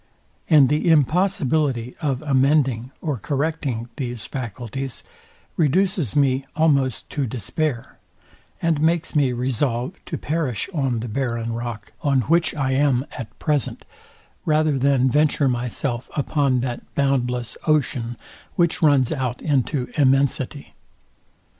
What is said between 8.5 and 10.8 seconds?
and makes me resolve to perish